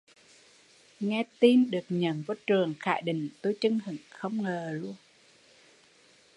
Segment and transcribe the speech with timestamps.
[0.99, 4.79] Nghe tin được nhận vô trường Khải Định tui chưng hửng không ngờ